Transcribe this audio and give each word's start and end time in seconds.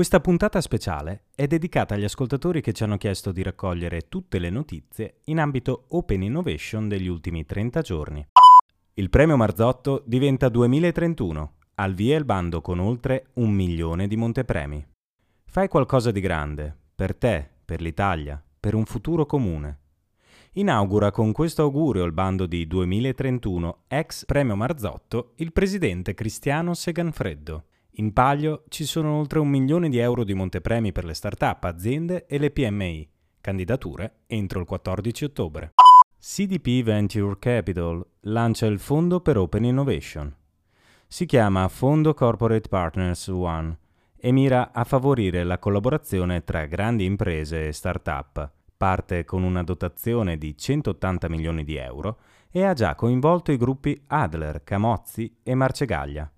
Questa 0.00 0.20
puntata 0.20 0.62
speciale 0.62 1.24
è 1.34 1.46
dedicata 1.46 1.92
agli 1.92 2.04
ascoltatori 2.04 2.62
che 2.62 2.72
ci 2.72 2.84
hanno 2.84 2.96
chiesto 2.96 3.32
di 3.32 3.42
raccogliere 3.42 4.08
tutte 4.08 4.38
le 4.38 4.48
notizie 4.48 5.16
in 5.24 5.38
ambito 5.38 5.84
Open 5.88 6.22
Innovation 6.22 6.88
degli 6.88 7.06
ultimi 7.06 7.44
30 7.44 7.82
giorni. 7.82 8.26
Il 8.94 9.10
premio 9.10 9.36
Marzotto 9.36 10.02
diventa 10.06 10.48
2031, 10.48 11.52
al 11.74 11.92
via 11.92 12.16
il 12.16 12.24
bando 12.24 12.62
con 12.62 12.78
oltre 12.78 13.26
un 13.34 13.50
milione 13.50 14.08
di 14.08 14.16
montepremi. 14.16 14.82
Fai 15.44 15.68
qualcosa 15.68 16.10
di 16.10 16.20
grande, 16.20 16.74
per 16.94 17.14
te, 17.14 17.46
per 17.62 17.82
l'Italia, 17.82 18.42
per 18.58 18.74
un 18.74 18.86
futuro 18.86 19.26
comune. 19.26 19.80
Inaugura 20.52 21.10
con 21.10 21.30
questo 21.32 21.60
augurio 21.60 22.04
il 22.04 22.12
bando 22.12 22.46
di 22.46 22.66
2031 22.66 23.82
ex 23.86 24.24
premio 24.24 24.56
Marzotto 24.56 25.34
il 25.36 25.52
presidente 25.52 26.14
Cristiano 26.14 26.72
Seganfreddo. 26.72 27.64
In 27.94 28.12
palio 28.12 28.64
ci 28.68 28.84
sono 28.84 29.18
oltre 29.18 29.40
un 29.40 29.48
milione 29.48 29.88
di 29.88 29.98
euro 29.98 30.22
di 30.22 30.32
montepremi 30.32 30.92
per 30.92 31.04
le 31.04 31.14
start-up, 31.14 31.64
aziende 31.64 32.26
e 32.26 32.38
le 32.38 32.50
PMI. 32.50 33.08
Candidature 33.40 34.20
entro 34.26 34.60
il 34.60 34.66
14 34.66 35.24
ottobre. 35.24 35.72
CDP 36.20 36.84
Venture 36.84 37.36
Capital 37.38 38.06
lancia 38.20 38.66
il 38.66 38.78
Fondo 38.78 39.20
per 39.20 39.38
Open 39.38 39.64
Innovation. 39.64 40.34
Si 41.06 41.26
chiama 41.26 41.66
Fondo 41.68 42.14
Corporate 42.14 42.68
Partners 42.68 43.26
One 43.28 43.76
e 44.16 44.30
mira 44.30 44.70
a 44.72 44.84
favorire 44.84 45.42
la 45.42 45.58
collaborazione 45.58 46.44
tra 46.44 46.66
grandi 46.66 47.04
imprese 47.04 47.66
e 47.66 47.72
start-up. 47.72 48.50
Parte 48.76 49.24
con 49.24 49.42
una 49.42 49.64
dotazione 49.64 50.38
di 50.38 50.56
180 50.56 51.28
milioni 51.28 51.64
di 51.64 51.76
euro 51.76 52.18
e 52.50 52.64
ha 52.64 52.72
già 52.72 52.94
coinvolto 52.94 53.50
i 53.50 53.56
gruppi 53.56 54.00
Adler, 54.06 54.62
Camozzi 54.62 55.38
e 55.42 55.54
Marcegaglia. 55.54 56.30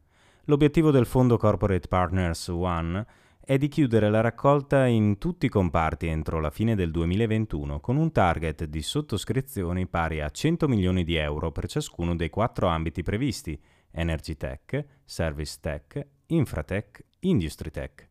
L'obiettivo 0.47 0.91
del 0.91 1.07
fondo 1.07 1.37
Corporate 1.37 1.87
Partners 1.87 2.49
One 2.49 3.07
è 3.45 3.59
di 3.59 3.69
chiudere 3.69 4.11
la 4.11 4.21
raccolta 4.21 4.87
in 4.87 5.17
tutti 5.19 5.47
i 5.47 5.49
comparti 5.49 6.09
entro 6.09 6.41
la 6.41 6.51
fine 6.51 6.75
del 6.75 6.91
2021 6.91 7.79
con 7.79 7.97
un 7.97 8.11
target 8.11 8.65
di 8.65 8.83
sottoscrizioni 8.83 9.87
pari 9.87 10.21
a 10.21 10.29
100 10.29 10.67
milioni 10.67 11.05
di 11.05 11.15
euro 11.15 11.53
per 11.53 11.69
ciascuno 11.69 12.17
dei 12.17 12.29
quattro 12.29 12.67
ambiti 12.67 13.05
previsti 13.05 13.57
Energy 13.93 14.37
Tech, 14.37 14.85
Service 15.05 15.59
Tech, 15.61 16.05
Infratech, 16.27 17.05
Industry 17.21 17.71
Tech. 17.71 18.09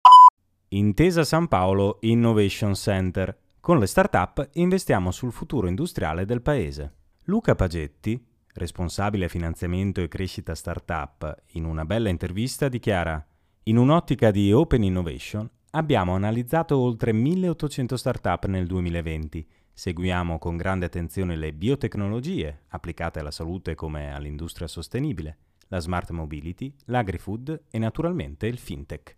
Intesa 0.70 1.26
San 1.26 1.50
Paolo 1.50 1.98
Innovation 2.02 2.76
Center. 2.76 3.38
Con 3.60 3.78
le 3.78 3.88
start-up 3.88 4.52
investiamo 4.54 5.12
sul 5.12 5.34
futuro 5.34 5.68
industriale 5.68 6.24
del 6.24 6.42
paese. 6.42 6.94
Luca 7.26 7.56
Pagetti, 7.56 8.31
responsabile 8.54 9.30
finanziamento 9.30 10.02
e 10.02 10.08
crescita 10.08 10.56
startup, 10.56 11.44
in 11.54 11.66
una 11.66 11.86
bella 11.86 12.10
intervista 12.10 12.70
dichiara 12.70 13.26
In 13.64 13.78
un'ottica 13.78 14.32
di 14.32 14.52
Open 14.52 14.84
Innovation 14.84 15.50
abbiamo 15.72 16.16
analizzato 16.16 16.78
oltre 16.78 17.14
1800 17.14 17.98
startup 17.98 18.46
nel 18.46 18.68
2020. 18.68 19.48
Seguiamo 19.74 20.38
con 20.38 20.58
grande 20.58 20.86
attenzione 20.86 21.36
le 21.36 21.54
biotecnologie 21.54 22.64
applicate 22.70 23.20
alla 23.20 23.32
salute 23.32 23.76
come 23.76 24.14
all'industria 24.14 24.68
sostenibile, 24.68 25.38
la 25.70 25.80
smart 25.80 26.10
mobility, 26.12 26.74
l'agri-food 26.86 27.64
e 27.72 27.80
naturalmente 27.80 28.48
il 28.48 28.58
fintech. 28.58 29.18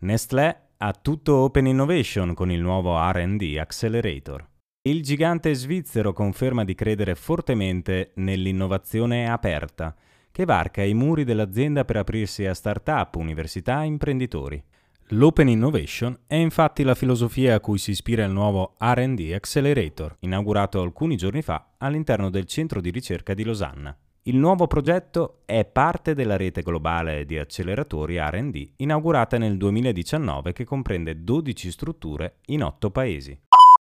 Nestlé 0.00 0.68
ha 0.76 0.92
tutto 0.92 1.36
Open 1.38 1.66
Innovation 1.66 2.34
con 2.34 2.52
il 2.52 2.60
nuovo 2.60 2.96
RD 2.96 3.56
Accelerator. 3.58 4.48
Il 4.82 5.02
gigante 5.02 5.52
svizzero 5.54 6.12
conferma 6.12 6.64
di 6.64 6.74
credere 6.74 7.16
fortemente 7.16 8.12
nell'innovazione 8.14 9.28
aperta, 9.28 9.94
che 10.30 10.44
varca 10.44 10.84
i 10.84 10.94
muri 10.94 11.24
dell'azienda 11.24 11.84
per 11.84 11.96
aprirsi 11.96 12.46
a 12.46 12.54
start-up, 12.54 13.16
università 13.16 13.82
e 13.82 13.86
imprenditori. 13.86 14.62
L'Open 15.08 15.48
Innovation 15.48 16.16
è 16.26 16.36
infatti 16.36 16.84
la 16.84 16.94
filosofia 16.94 17.56
a 17.56 17.60
cui 17.60 17.78
si 17.78 17.90
ispira 17.90 18.24
il 18.24 18.30
nuovo 18.30 18.76
RD 18.78 19.32
Accelerator, 19.34 20.16
inaugurato 20.20 20.80
alcuni 20.80 21.16
giorni 21.16 21.42
fa 21.42 21.70
all'interno 21.78 22.30
del 22.30 22.44
centro 22.44 22.80
di 22.80 22.90
ricerca 22.90 23.34
di 23.34 23.42
Losanna. 23.42 23.96
Il 24.22 24.36
nuovo 24.36 24.66
progetto 24.66 25.40
è 25.44 25.64
parte 25.64 26.14
della 26.14 26.36
rete 26.36 26.62
globale 26.62 27.24
di 27.24 27.36
acceleratori 27.36 28.18
RD 28.18 28.72
inaugurata 28.76 29.38
nel 29.38 29.56
2019 29.56 30.52
che 30.52 30.64
comprende 30.64 31.24
12 31.24 31.70
strutture 31.70 32.36
in 32.46 32.62
8 32.62 32.90
paesi. 32.90 33.40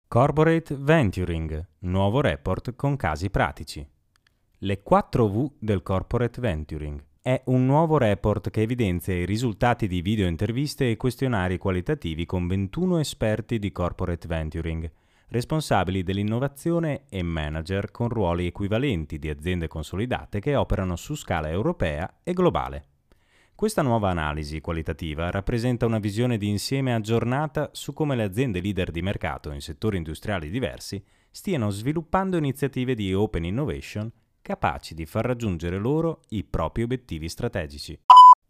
Corporate 0.09 0.73
Venturing, 0.79 1.67
nuovo 1.79 2.21
report 2.21 2.75
con 2.77 2.95
casi 2.95 3.29
pratici. 3.29 3.85
Le 4.59 4.81
4 4.81 5.27
V 5.27 5.51
del 5.59 5.83
Corporate 5.83 6.39
Venturing 6.39 7.03
è 7.21 7.41
un 7.47 7.65
nuovo 7.65 7.97
report 7.97 8.49
che 8.49 8.61
evidenzia 8.61 9.13
i 9.13 9.25
risultati 9.25 9.85
di 9.85 9.99
video 9.99 10.25
interviste 10.25 10.89
e 10.89 10.95
questionari 10.95 11.57
qualitativi 11.57 12.25
con 12.25 12.47
21 12.47 12.99
esperti 12.99 13.59
di 13.59 13.69
Corporate 13.73 14.29
Venturing, 14.29 14.89
responsabili 15.27 16.03
dell'innovazione 16.03 17.03
e 17.09 17.21
manager 17.21 17.91
con 17.91 18.07
ruoli 18.07 18.47
equivalenti 18.47 19.19
di 19.19 19.27
aziende 19.27 19.67
consolidate 19.67 20.39
che 20.39 20.55
operano 20.55 20.95
su 20.95 21.15
scala 21.15 21.49
europea 21.49 22.19
e 22.23 22.31
globale. 22.31 22.96
Questa 23.57 23.81
nuova 23.81 24.11
analisi 24.11 24.61
qualitativa 24.61 25.31
rappresenta 25.31 25.87
una 25.87 25.97
visione 25.97 26.37
di 26.37 26.47
insieme 26.47 26.93
aggiornata 26.93 27.71
su 27.73 27.91
come 27.91 28.15
le 28.15 28.21
aziende 28.21 28.61
leader 28.61 28.91
di 28.91 29.01
mercato 29.01 29.51
in 29.51 29.61
settori 29.61 29.97
industriali 29.97 30.51
diversi 30.51 31.03
stiano 31.31 31.71
sviluppando 31.71 32.37
iniziative 32.37 32.93
di 32.93 33.11
open 33.15 33.45
innovation 33.45 34.11
capaci 34.43 34.93
di 34.93 35.07
far 35.07 35.25
raggiungere 35.25 35.79
loro 35.79 36.19
i 36.29 36.43
propri 36.43 36.83
obiettivi 36.83 37.27
strategici. 37.27 37.99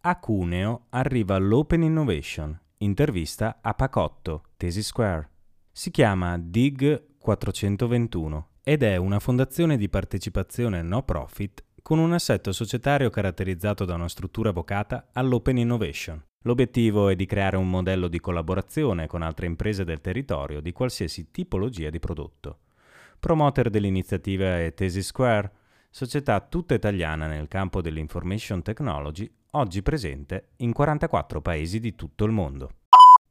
A 0.02 0.18
Cuneo 0.18 0.88
arriva 0.90 1.38
l'Open 1.38 1.84
Innovation, 1.84 2.60
intervista 2.76 3.60
a 3.62 3.72
Pacotto, 3.72 4.42
Tesi 4.58 4.82
Square. 4.82 5.30
Si 5.72 5.90
chiama 5.90 6.36
DIG 6.36 7.16
421 7.18 8.48
ed 8.62 8.82
è 8.82 8.96
una 8.96 9.20
fondazione 9.20 9.78
di 9.78 9.88
partecipazione 9.88 10.82
no 10.82 11.02
profit 11.02 11.64
con 11.82 11.98
un 11.98 12.12
assetto 12.12 12.52
societario 12.52 13.10
caratterizzato 13.10 13.84
da 13.84 13.94
una 13.94 14.08
struttura 14.08 14.50
vocata 14.50 15.08
all'open 15.12 15.58
innovation. 15.58 16.22
L'obiettivo 16.42 17.08
è 17.08 17.16
di 17.16 17.26
creare 17.26 17.56
un 17.56 17.68
modello 17.68 18.08
di 18.08 18.20
collaborazione 18.20 19.06
con 19.06 19.22
altre 19.22 19.46
imprese 19.46 19.84
del 19.84 20.00
territorio 20.00 20.60
di 20.60 20.72
qualsiasi 20.72 21.30
tipologia 21.30 21.90
di 21.90 21.98
prodotto. 21.98 22.58
Promoter 23.18 23.70
dell'iniziativa 23.70 24.60
è 24.60 24.72
Tesi 24.74 25.02
Square, 25.02 25.52
società 25.90 26.40
tutta 26.40 26.74
italiana 26.74 27.26
nel 27.26 27.48
campo 27.48 27.80
dell'information 27.80 28.62
technology, 28.62 29.28
oggi 29.52 29.82
presente 29.82 30.50
in 30.58 30.72
44 30.72 31.40
paesi 31.40 31.80
di 31.80 31.94
tutto 31.94 32.24
il 32.24 32.32
mondo. 32.32 32.70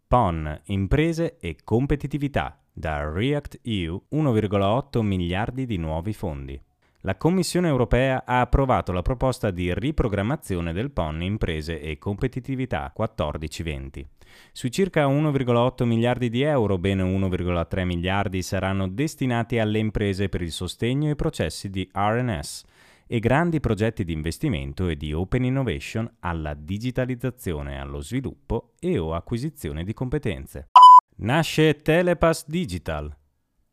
PON, 0.07 0.61
imprese 0.65 1.37
e 1.39 1.57
competitività, 1.63 2.61
da 2.71 3.09
React 3.09 3.59
EU 3.63 4.01
1,8 4.11 5.01
miliardi 5.01 5.65
di 5.65 5.77
nuovi 5.77 6.13
fondi 6.13 6.61
la 7.07 7.15
Commissione 7.15 7.69
europea 7.69 8.25
ha 8.25 8.41
approvato 8.41 8.91
la 8.91 9.01
proposta 9.01 9.49
di 9.49 9.73
riprogrammazione 9.73 10.73
del 10.73 10.91
PON 10.91 11.23
Imprese 11.23 11.79
e 11.79 11.97
Competitività 11.97 12.93
14-20. 12.93 14.03
Sui 14.51 14.69
circa 14.69 15.07
1,8 15.07 15.85
miliardi 15.85 16.29
di 16.29 16.41
euro, 16.41 16.77
ben 16.77 16.99
1,3 16.99 17.85
miliardi 17.85 18.41
saranno 18.41 18.89
destinati 18.89 19.57
alle 19.57 19.79
imprese 19.79 20.27
per 20.27 20.41
il 20.41 20.51
sostegno 20.51 21.07
ai 21.07 21.15
processi 21.15 21.69
di 21.69 21.89
RNS 21.89 22.65
e 23.07 23.19
grandi 23.19 23.61
progetti 23.61 24.03
di 24.03 24.11
investimento 24.11 24.89
e 24.89 24.97
di 24.97 25.13
open 25.13 25.45
innovation 25.45 26.13
alla 26.19 26.53
digitalizzazione, 26.55 27.79
allo 27.79 28.01
sviluppo 28.01 28.73
e 28.81 28.97
o 28.97 29.13
acquisizione 29.13 29.85
di 29.85 29.93
competenze. 29.93 30.71
Nasce 31.19 31.81
Telepass 31.81 32.45
Digital, 32.45 33.15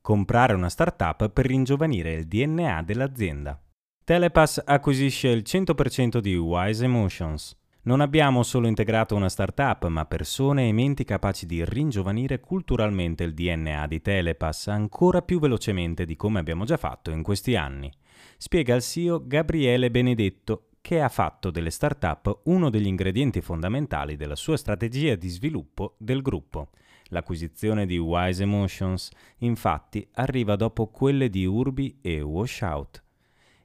comprare 0.05 0.53
una 0.53 0.69
startup 0.69 1.31
per 1.31 1.47
ringiovanire 1.47 2.13
il 2.13 2.27
DNA 2.27 2.83
dell'azienda. 2.83 3.59
Telepass 4.05 4.61
acquisisce 4.63 5.29
il 5.29 5.43
100% 5.47 6.19
di 6.19 6.37
Wise 6.37 6.85
Emotions. 6.85 7.59
Non 7.85 8.03
abbiamo 8.03 8.43
solo 8.43 8.67
integrato 8.67 9.15
una 9.15 9.31
startup, 9.31 9.87
ma 9.87 10.05
persone 10.05 10.69
e 10.69 10.73
menti 10.73 11.05
capaci 11.05 11.47
di 11.47 11.65
ringiovanire 11.65 12.39
culturalmente 12.39 13.25
il 13.25 13.33
DNA 13.33 13.87
di 13.87 14.03
Telepass 14.03 14.67
ancora 14.67 15.23
più 15.23 15.41
velocemente 15.41 16.05
di 16.05 16.17
come 16.17 16.39
abbiamo 16.39 16.67
già 16.67 16.77
fatto 16.77 17.11
in 17.11 17.23
questi 17.23 17.57
anni. 17.57 17.91
Spiega 18.37 18.75
il 18.75 18.83
CEO 18.83 19.27
Gabriele 19.27 19.91
Benedetto, 19.91 20.67
che 20.83 21.01
ha 21.01 21.09
fatto 21.09 21.51
delle 21.51 21.71
start-up 21.71 22.41
uno 22.45 22.69
degli 22.69 22.89
ingredienti 22.89 23.41
fondamentali 23.41 24.17
della 24.17 24.37
sua 24.37 24.59
strategia 24.59 25.15
di 25.15 25.31
sviluppo 25.31 25.95
del 25.97 26.21
gruppo. 26.21 26.69
L'acquisizione 27.09 27.87
di 27.87 27.99
Wise 27.99 28.43
Emotions, 28.43 29.11
infatti, 29.39 30.07
arriva 30.15 30.57
dopo 30.57 30.89
quelle 30.89 31.29
di 31.29 31.45
Urbi 31.45 31.99
e 32.01 32.21
Washout. 32.21 33.03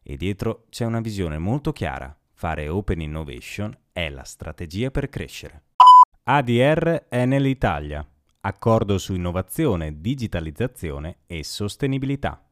E 0.04 0.18
dietro 0.18 0.66
c'è 0.70 0.86
una 0.86 1.02
visione 1.02 1.38
molto 1.38 1.72
chiara. 1.72 2.16
Fare 2.34 2.68
Open 2.68 3.02
Innovation 3.02 3.76
è 3.92 4.10
la 4.10 4.24
strategia 4.24 4.92
per 4.92 5.10
crescere. 5.10 5.64
ADR 6.24 7.08
è 7.10 7.26
nell'Italia. 7.26 8.06
Accordo 8.42 8.98
su 8.98 9.14
innovazione, 9.14 10.00
digitalizzazione 10.00 11.18
e 11.28 11.44
sostenibilità. 11.44 12.44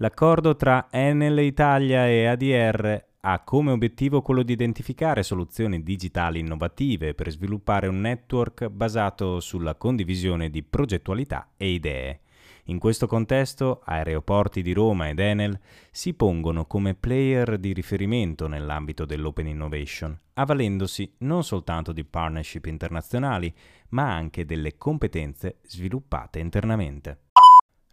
L'accordo 0.00 0.56
tra 0.56 0.88
Enel 0.90 1.38
Italia 1.40 2.06
e 2.06 2.26
ADR 2.26 3.07
ha 3.20 3.40
come 3.40 3.72
obiettivo 3.72 4.22
quello 4.22 4.42
di 4.42 4.52
identificare 4.52 5.22
soluzioni 5.22 5.82
digitali 5.82 6.38
innovative 6.38 7.14
per 7.14 7.30
sviluppare 7.30 7.88
un 7.88 8.00
network 8.00 8.68
basato 8.68 9.40
sulla 9.40 9.74
condivisione 9.74 10.50
di 10.50 10.62
progettualità 10.62 11.50
e 11.56 11.70
idee. 11.70 12.20
In 12.68 12.78
questo 12.78 13.06
contesto, 13.06 13.80
Aeroporti 13.84 14.60
di 14.60 14.72
Roma 14.72 15.08
ed 15.08 15.18
Enel 15.18 15.58
si 15.90 16.12
pongono 16.12 16.66
come 16.66 16.94
player 16.94 17.58
di 17.58 17.72
riferimento 17.72 18.46
nell'ambito 18.46 19.06
dell'open 19.06 19.46
innovation, 19.46 20.18
avvalendosi 20.34 21.14
non 21.18 21.42
soltanto 21.44 21.92
di 21.92 22.04
partnership 22.04 22.66
internazionali, 22.66 23.52
ma 23.90 24.14
anche 24.14 24.44
delle 24.44 24.76
competenze 24.76 25.60
sviluppate 25.62 26.40
internamente. 26.40 27.22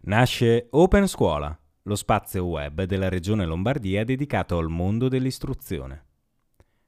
Nasce 0.02 0.68
Open 0.70 1.08
Scuola, 1.08 1.58
lo 1.86 1.94
spazio 1.94 2.44
web 2.44 2.82
della 2.82 3.08
Regione 3.08 3.46
Lombardia 3.46 4.04
dedicato 4.04 4.58
al 4.58 4.68
mondo 4.68 5.08
dell'istruzione. 5.08 6.04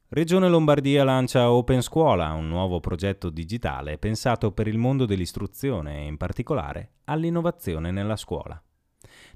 Regione 0.09 0.49
Lombardia 0.49 1.05
lancia 1.05 1.53
Open 1.53 1.83
Scuola, 1.83 2.33
un 2.33 2.49
nuovo 2.49 2.81
progetto 2.81 3.31
digitale 3.31 3.99
pensato 3.99 4.51
per 4.51 4.67
il 4.67 4.77
mondo 4.77 5.07
dell'istruzione 5.07 5.99
e 5.99 6.07
in 6.07 6.17
particolare 6.17 6.95
all'innovazione 7.05 7.93
nella 7.93 8.17
scuola. 8.17 8.61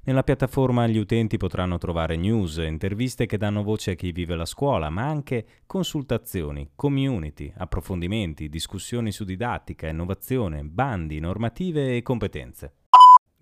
Nella 0.03 0.23
piattaforma 0.23 0.85
gli 0.87 0.97
utenti 0.97 1.37
potranno 1.37 1.77
trovare 1.77 2.17
news, 2.17 2.57
interviste 2.57 3.25
che 3.25 3.37
danno 3.37 3.63
voce 3.63 3.91
a 3.91 3.95
chi 3.95 4.11
vive 4.11 4.35
la 4.35 4.45
scuola, 4.45 4.89
ma 4.89 5.07
anche 5.07 5.45
consultazioni, 5.65 6.71
community, 6.75 7.53
approfondimenti, 7.55 8.49
discussioni 8.49 9.13
su 9.13 9.23
didattica, 9.23 9.87
innovazione, 9.87 10.65
bandi, 10.65 11.21
normative 11.21 11.95
e 11.95 12.01
competenze. 12.01 12.73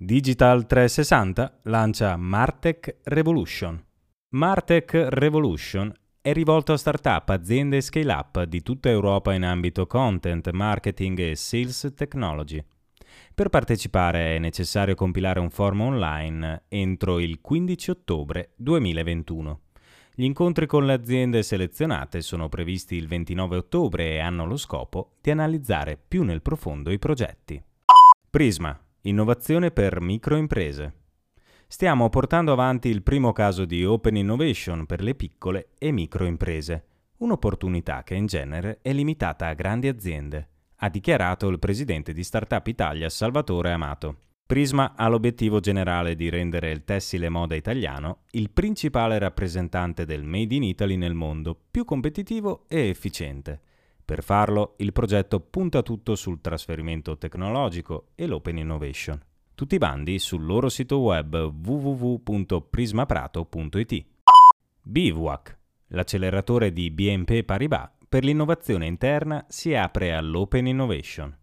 Digital 0.04 0.66
360 0.66 1.60
lancia 1.66 2.16
Martech 2.16 3.02
Revolution. 3.04 3.80
Martech 4.30 4.94
Revolution 5.10 5.94
è 6.20 6.34
rivolto 6.34 6.74
a 6.74 6.78
start-up, 6.78 7.30
aziende 7.30 7.78
e 7.78 7.82
scale-up 7.82 8.46
di 8.46 8.64
tutta 8.64 8.90
Europa 8.90 9.32
in 9.36 9.44
ambito 9.44 9.86
content, 9.86 10.50
marketing 10.50 11.20
e 11.20 11.36
sales 11.36 11.94
technology. 11.96 12.66
Per 13.36 13.50
partecipare 13.50 14.38
è 14.38 14.40
necessario 14.40 14.96
compilare 14.96 15.40
un 15.40 15.52
form 15.52 15.82
online 15.82 16.64
entro 16.70 17.20
il 17.20 17.40
15 17.40 17.92
ottobre 17.92 18.54
2021. 18.56 19.60
Gli 20.16 20.24
incontri 20.24 20.66
con 20.66 20.88
le 20.88 20.94
aziende 20.94 21.44
selezionate 21.44 22.22
sono 22.22 22.50
previsti 22.50 22.96
il 22.96 23.08
29 23.08 23.56
ottobre 23.56 24.14
e 24.14 24.18
hanno 24.18 24.48
lo 24.48 24.58
scopo 24.58 25.18
di 25.22 25.30
analizzare 25.30 25.96
più 25.96 26.24
nel 26.24 26.42
profondo 26.42 26.90
i 26.90 26.98
progetti. 26.98 27.64
Prisma 28.32 28.76
Innovazione 29.06 29.72
per 29.72 30.00
microimprese. 30.00 30.94
Stiamo 31.66 32.10
portando 32.10 32.52
avanti 32.52 32.88
il 32.88 33.02
primo 33.02 33.32
caso 33.32 33.66
di 33.66 33.84
Open 33.84 34.16
Innovation 34.16 34.86
per 34.86 35.02
le 35.02 35.16
piccole 35.16 35.70
e 35.80 35.92
microimprese, 35.92 36.86
un'opportunità 37.18 38.04
che 38.04 38.14
in 38.14 38.28
genere 38.28 38.78
è 38.84 38.94
limitata 38.94 39.48
a 39.48 39.56
grandi 39.56 39.88
aziende, 39.88 40.50
ha 40.76 40.90
dichiarato 40.90 41.48
il 41.48 41.58
presidente 41.58 42.14
di 42.14 42.24
Startup 42.24 42.66
Italia 42.68 43.10
Salvatore 43.10 43.72
Amato. 43.72 44.18
Prisma 44.46 44.94
ha 44.96 45.08
l'obiettivo 45.08 45.60
generale 45.60 46.16
di 46.16 46.30
rendere 46.30 46.70
il 46.70 46.84
tessile 46.84 47.28
moda 47.28 47.56
italiano 47.56 48.26
il 48.32 48.52
principale 48.52 49.18
rappresentante 49.18 50.06
del 50.06 50.24
Made 50.24 50.54
in 50.54 50.62
Italy 50.62 50.96
nel 50.96 51.16
mondo, 51.16 51.58
più 51.72 51.86
competitivo 51.86 52.66
e 52.68 52.90
efficiente 52.90 53.62
per 54.04 54.24
farlo, 54.24 54.74
il 54.78 54.92
progetto 54.92 55.40
punta 55.40 55.82
tutto 55.82 56.16
sul 56.16 56.42
trasferimento 56.42 57.18
tecnologico 57.18 58.10
e 58.16 58.28
l'open 58.28 58.58
innovation. 58.58 59.18
Tutti 59.54 59.76
i 59.76 59.78
bandi 59.78 60.20
sul 60.20 60.46
loro 60.46 60.70
sito 60.70 61.00
web 61.00 61.36
www.prismaprato.it. 61.36 64.06
Bivouac, 64.82 65.58
l'acceleratore 65.88 66.74
di 66.74 66.90
BNP 66.90 67.44
Paribas 67.44 67.90
per 68.10 68.24
l'innovazione 68.24 68.88
interna, 68.88 69.46
si 69.48 69.74
apre 69.74 70.14
all'open 70.14 70.68
innovation. 70.68 71.38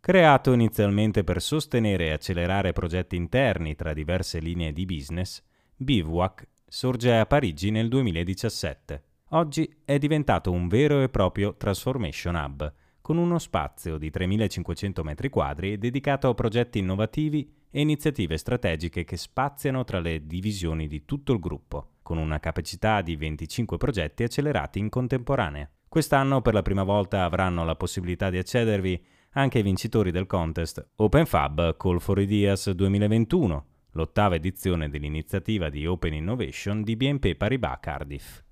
Creato 0.00 0.52
inizialmente 0.52 1.24
per 1.24 1.40
sostenere 1.40 2.06
e 2.06 2.12
accelerare 2.12 2.72
progetti 2.72 3.16
interni 3.16 3.74
tra 3.74 3.92
diverse 3.92 4.38
linee 4.40 4.72
di 4.72 4.84
business, 4.84 5.42
Bivouac 5.76 6.48
sorge 6.66 7.16
a 7.16 7.26
Parigi 7.26 7.70
nel 7.70 7.88
2017 7.88 9.04
Oggi 9.32 9.72
è 9.84 9.96
diventato 9.98 10.50
un 10.50 10.66
vero 10.66 11.02
e 11.02 11.08
proprio 11.08 11.54
Transformation 11.56 12.34
Hub, 12.34 12.74
con 13.00 13.16
uno 13.16 13.38
spazio 13.38 13.96
di 13.96 14.10
3.500 14.10 15.04
m2 15.04 15.74
dedicato 15.74 16.28
a 16.28 16.34
progetti 16.34 16.80
innovativi 16.80 17.48
e 17.70 17.80
iniziative 17.80 18.36
strategiche 18.36 19.04
che 19.04 19.16
spaziano 19.16 19.84
tra 19.84 20.00
le 20.00 20.26
divisioni 20.26 20.88
di 20.88 21.04
tutto 21.04 21.32
il 21.32 21.38
gruppo, 21.38 21.98
con 22.02 22.18
una 22.18 22.40
capacità 22.40 23.02
di 23.02 23.14
25 23.14 23.76
progetti 23.76 24.24
accelerati 24.24 24.80
in 24.80 24.88
contemporanea. 24.88 25.70
Quest'anno 25.88 26.42
per 26.42 26.54
la 26.54 26.62
prima 26.62 26.82
volta 26.82 27.22
avranno 27.22 27.64
la 27.64 27.76
possibilità 27.76 28.30
di 28.30 28.38
accedervi 28.38 29.00
anche 29.34 29.60
i 29.60 29.62
vincitori 29.62 30.10
del 30.10 30.26
contest 30.26 30.84
OpenFab 30.96 31.76
Call 31.76 31.98
for 31.98 32.18
Ideas 32.18 32.68
2021, 32.70 33.66
l'ottava 33.92 34.34
edizione 34.34 34.88
dell'iniziativa 34.88 35.68
di 35.68 35.86
Open 35.86 36.14
Innovation 36.14 36.82
di 36.82 36.96
BNP 36.96 37.36
Paribas 37.36 37.78
Cardiff. 37.80 38.42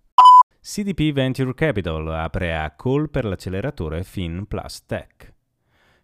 CDP 0.61 1.13
Venture 1.13 1.55
Capital 1.55 2.09
apre 2.09 2.55
a 2.55 2.71
call 2.73 3.09
per 3.09 3.25
l'acceleratore 3.25 4.03
Fin 4.03 4.45
Plus 4.47 4.85
Tech. 4.85 5.33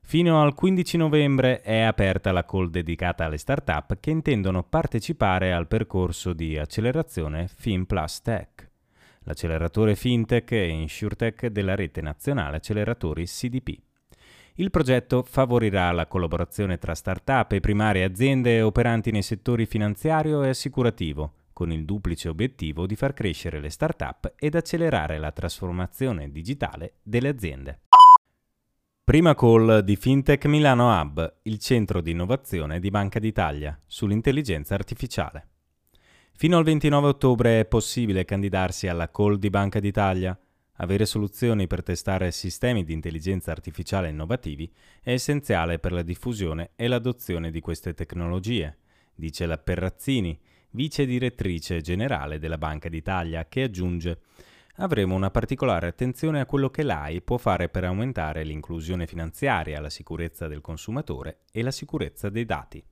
Fino 0.00 0.40
al 0.40 0.54
15 0.54 0.96
novembre 0.96 1.60
è 1.60 1.80
aperta 1.80 2.30
la 2.30 2.44
call 2.44 2.70
dedicata 2.70 3.24
alle 3.24 3.36
start-up 3.36 3.98
che 3.98 4.10
intendono 4.10 4.62
partecipare 4.62 5.52
al 5.52 5.66
percorso 5.66 6.32
di 6.32 6.56
accelerazione 6.56 7.48
Fin 7.48 7.84
Plus 7.84 8.22
Tech, 8.22 8.70
l'acceleratore 9.24 9.96
fintech 9.96 10.52
e 10.52 10.68
insurtech 10.68 11.46
della 11.48 11.74
rete 11.74 12.00
nazionale 12.00 12.56
acceleratori 12.56 13.24
CDP. 13.24 13.76
Il 14.54 14.70
progetto 14.70 15.24
favorirà 15.24 15.90
la 15.90 16.06
collaborazione 16.06 16.78
tra 16.78 16.94
start-up 16.94 17.52
e 17.52 17.60
primarie 17.60 18.04
aziende 18.04 18.62
operanti 18.62 19.10
nei 19.10 19.22
settori 19.22 19.66
finanziario 19.66 20.42
e 20.44 20.50
assicurativo, 20.50 21.32
con 21.54 21.72
il 21.72 21.86
duplice 21.86 22.28
obiettivo 22.28 22.84
di 22.84 22.96
far 22.96 23.14
crescere 23.14 23.60
le 23.60 23.70
start-up 23.70 24.34
ed 24.36 24.54
accelerare 24.54 25.16
la 25.16 25.32
trasformazione 25.32 26.30
digitale 26.30 26.96
delle 27.02 27.28
aziende. 27.28 27.80
Prima 29.04 29.34
call 29.34 29.80
di 29.80 29.96
FinTech 29.96 30.46
Milano 30.46 30.98
Hub, 30.98 31.40
il 31.42 31.58
centro 31.58 32.00
di 32.00 32.10
innovazione 32.10 32.80
di 32.80 32.90
Banca 32.90 33.18
d'Italia, 33.18 33.78
sull'intelligenza 33.86 34.74
artificiale. 34.74 35.48
Fino 36.36 36.56
al 36.56 36.64
29 36.64 37.08
ottobre 37.08 37.60
è 37.60 37.64
possibile 37.66 38.24
candidarsi 38.24 38.88
alla 38.88 39.10
call 39.10 39.36
di 39.36 39.50
Banca 39.50 39.78
d'Italia. 39.78 40.36
Avere 40.78 41.06
soluzioni 41.06 41.66
per 41.66 41.82
testare 41.82 42.32
sistemi 42.32 42.82
di 42.82 42.92
intelligenza 42.92 43.52
artificiale 43.52 44.08
innovativi 44.08 44.72
è 45.02 45.12
essenziale 45.12 45.78
per 45.78 45.92
la 45.92 46.02
diffusione 46.02 46.70
e 46.74 46.88
l'adozione 46.88 47.50
di 47.50 47.60
queste 47.60 47.94
tecnologie, 47.94 48.78
dice 49.14 49.46
la 49.46 49.58
Perrazzini, 49.58 50.36
vice 50.74 51.06
direttrice 51.06 51.80
generale 51.80 52.38
della 52.38 52.58
Banca 52.58 52.88
d'Italia, 52.88 53.46
che 53.48 53.62
aggiunge 53.62 54.20
Avremo 54.78 55.14
una 55.14 55.30
particolare 55.30 55.86
attenzione 55.86 56.40
a 56.40 56.46
quello 56.46 56.68
che 56.68 56.82
l'AI 56.82 57.22
può 57.22 57.36
fare 57.36 57.68
per 57.68 57.84
aumentare 57.84 58.42
l'inclusione 58.42 59.06
finanziaria, 59.06 59.80
la 59.80 59.88
sicurezza 59.88 60.48
del 60.48 60.60
consumatore 60.60 61.42
e 61.52 61.62
la 61.62 61.70
sicurezza 61.70 62.28
dei 62.28 62.44
dati. 62.44 62.84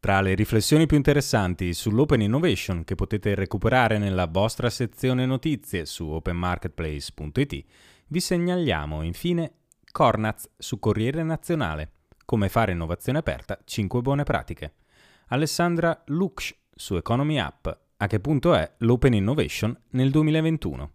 Tra 0.00 0.20
le 0.22 0.34
riflessioni 0.34 0.86
più 0.86 0.96
interessanti 0.96 1.72
sull'Open 1.72 2.22
Innovation 2.22 2.82
che 2.82 2.96
potete 2.96 3.36
recuperare 3.36 3.98
nella 3.98 4.26
vostra 4.26 4.70
sezione 4.70 5.24
notizie 5.24 5.86
su 5.86 6.08
openmarketplace.it, 6.08 7.64
vi 8.08 8.20
segnaliamo 8.20 9.02
infine 9.02 9.52
Cornaz 9.92 10.48
su 10.58 10.80
Corriere 10.80 11.22
Nazionale. 11.22 11.92
Come 12.24 12.48
fare 12.48 12.72
innovazione 12.72 13.18
aperta, 13.18 13.60
5 13.62 14.00
buone 14.00 14.24
pratiche. 14.24 14.74
Alessandra 15.28 16.02
Luksch 16.06 16.59
su 16.80 16.96
Economy 16.96 17.38
App 17.38 17.68
a 17.98 18.06
che 18.06 18.20
punto 18.20 18.54
è 18.54 18.74
l'Open 18.78 19.12
Innovation 19.12 19.78
nel 19.90 20.10
2021. 20.10 20.92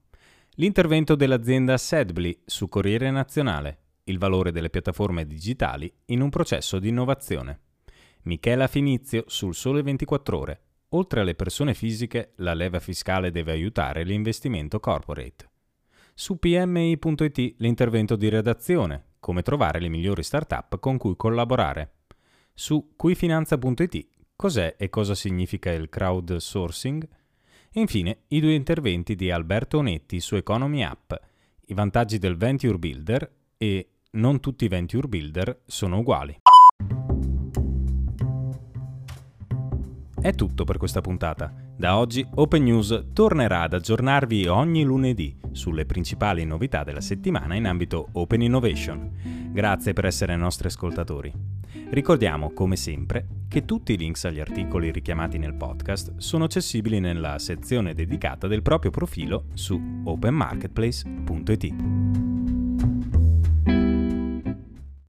L'intervento 0.56 1.14
dell'azienda 1.14 1.78
Sedbly 1.78 2.42
su 2.44 2.68
Corriere 2.68 3.12
Nazionale, 3.12 3.78
il 4.06 4.18
valore 4.18 4.52
delle 4.52 4.72
piattaforme 4.72 5.28
digitali 5.28 5.94
in 6.06 6.22
un 6.22 6.30
processo 6.30 6.80
di 6.80 6.90
innovazione. 6.90 7.60
Michela 8.24 8.66
Finizio 8.66 9.26
sul 9.28 9.54
Sole 9.54 9.84
24 9.84 10.38
Ore, 10.38 10.62
oltre 10.90 11.22
alle 11.22 11.36
persone 11.36 11.76
fisiche, 11.76 12.32
la 12.38 12.56
leva 12.56 12.80
fiscale 12.80 13.30
deve 13.30 13.52
aiutare 13.52 14.04
l'investimento 14.04 14.80
corporate. 14.80 15.50
Su 16.16 16.40
pmi.it 16.40 17.56
l'intervento 17.58 18.16
di 18.16 18.30
redazione, 18.30 19.04
come 19.20 19.44
trovare 19.44 19.80
le 19.80 19.90
migliori 19.90 20.24
start-up 20.24 20.80
con 20.80 20.98
cui 20.98 21.16
collaborare. 21.16 21.92
Su 22.56 22.94
quifinanza.it 22.96 24.15
cos'è 24.36 24.76
e 24.78 24.90
cosa 24.90 25.16
significa 25.16 25.72
il 25.72 25.90
crowdsourcing. 25.90 27.08
Infine 27.74 28.20
i 28.30 28.40
due 28.40 28.54
interventi 28.54 29.16
di 29.16 29.32
Alberto 29.32 29.80
Onetti 29.80 30.20
su 30.20 30.36
Economy 30.36 30.84
App, 30.84 31.14
i 31.68 31.74
vantaggi 31.74 32.18
del 32.18 32.38
Venture 32.38 32.78
Builder 32.78 33.32
e 33.58 33.90
non 34.12 34.40
tutti 34.40 34.66
i 34.66 34.70
Venture 34.70 35.08
Builder 35.08 35.62
sono 35.66 36.00
uguali. 36.00 36.40
È 40.22 40.34
tutto 40.34 40.64
per 40.64 40.78
questa 40.78 41.02
puntata. 41.02 41.65
Da 41.78 41.98
oggi 41.98 42.26
Open 42.36 42.64
News 42.64 43.08
tornerà 43.12 43.64
ad 43.64 43.74
aggiornarvi 43.74 44.48
ogni 44.48 44.84
lunedì 44.84 45.38
sulle 45.52 45.86
principali 45.86 46.46
novità 46.46 46.86
della 46.86 47.02
settimana 47.02 47.56
in 47.56 47.68
ambito 47.68 48.08
Open 48.14 48.42
Innovation. 48.42 49.12
Grazie 49.52 49.92
per 49.92 50.06
essere 50.06 50.38
nostri 50.38 50.68
ascoltatori. 50.68 51.34
Ricordiamo, 51.90 52.54
come 52.54 52.78
sempre, 52.78 53.28
che 53.50 53.66
tutti 53.66 53.92
i 53.92 53.98
links 53.98 54.24
agli 54.24 54.40
articoli 54.40 54.90
richiamati 54.90 55.38
nel 55.38 55.54
podcast 55.54 56.14
sono 56.18 56.46
accessibili 56.46 57.02
nella 57.02 57.38
sezione 57.40 57.94
dedicata 57.94 58.48
del 58.48 58.62
proprio 58.62 58.92
profilo 58.92 59.48
su 59.54 59.78
openmarketplace.it. 60.06 62.65